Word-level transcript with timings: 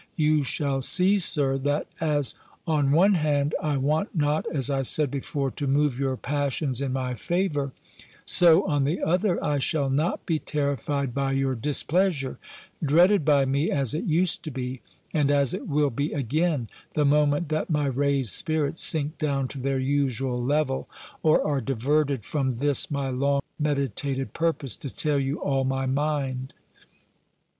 You 0.15 0.41
shall 0.41 0.81
see, 0.81 1.19
Sir, 1.19 1.59
that 1.59 1.85
as, 1.99 2.33
on 2.65 2.91
one 2.91 3.13
hand, 3.13 3.53
I 3.61 3.77
want 3.77 4.15
not, 4.15 4.47
as 4.51 4.67
I 4.67 4.81
said 4.81 5.11
before, 5.11 5.51
to 5.51 5.67
move 5.67 5.99
your 5.99 6.17
passions 6.17 6.81
in 6.81 6.91
my 6.91 7.13
favour; 7.13 7.71
so, 8.25 8.65
on 8.65 8.83
the 8.83 8.99
other, 9.03 9.37
I 9.45 9.59
shall 9.59 9.91
not 9.91 10.25
be 10.25 10.39
terrified 10.39 11.13
by 11.13 11.33
your 11.33 11.53
displeasure, 11.53 12.39
dreaded 12.81 13.23
by 13.23 13.45
me 13.45 13.69
as 13.69 13.93
it 13.93 14.05
used 14.05 14.41
to 14.45 14.49
be, 14.49 14.81
and 15.13 15.29
as 15.29 15.53
it 15.53 15.67
will 15.67 15.91
be 15.91 16.13
again, 16.13 16.67
the 16.95 17.05
moment 17.05 17.49
that 17.49 17.69
my 17.69 17.85
raised 17.85 18.33
spirits 18.33 18.81
sink 18.81 19.19
down 19.19 19.47
to 19.49 19.59
their 19.59 19.77
usual 19.77 20.43
level, 20.43 20.89
or 21.21 21.45
are 21.45 21.61
diverted 21.61 22.25
from 22.25 22.55
this 22.55 22.89
my 22.89 23.09
long 23.11 23.41
meditated 23.59 24.33
purpose, 24.33 24.75
to 24.77 24.89
tell 24.89 25.19
you 25.19 25.39
all 25.39 25.63
my 25.63 25.85
mind. 25.85 26.55